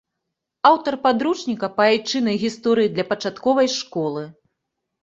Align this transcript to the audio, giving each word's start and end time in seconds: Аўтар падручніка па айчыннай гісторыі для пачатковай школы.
Аўтар 0.69 0.97
падручніка 1.03 1.69
па 1.77 1.83
айчыннай 1.91 2.41
гісторыі 2.47 2.93
для 2.97 3.09
пачатковай 3.13 3.75
школы. 3.79 4.27